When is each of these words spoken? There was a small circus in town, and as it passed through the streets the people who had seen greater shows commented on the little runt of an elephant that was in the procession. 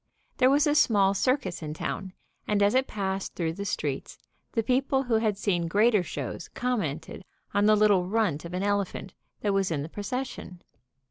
There 0.37 0.49
was 0.49 0.65
a 0.65 0.73
small 0.73 1.13
circus 1.13 1.61
in 1.61 1.75
town, 1.75 2.13
and 2.47 2.63
as 2.63 2.73
it 2.73 2.87
passed 2.87 3.35
through 3.35 3.53
the 3.53 3.65
streets 3.65 4.17
the 4.53 4.63
people 4.63 5.03
who 5.03 5.17
had 5.17 5.37
seen 5.37 5.67
greater 5.67 6.01
shows 6.01 6.47
commented 6.47 7.23
on 7.53 7.67
the 7.67 7.75
little 7.75 8.07
runt 8.07 8.43
of 8.43 8.55
an 8.55 8.63
elephant 8.63 9.13
that 9.41 9.53
was 9.53 9.69
in 9.69 9.83
the 9.83 9.89
procession. 9.89 10.63